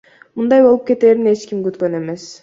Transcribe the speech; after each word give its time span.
Мындай 0.39 0.63
болуп 0.67 0.87
кетээрин 0.87 1.29
эч 1.33 1.43
ким 1.51 1.59
күткөн 1.69 1.99
эмес. 1.99 2.25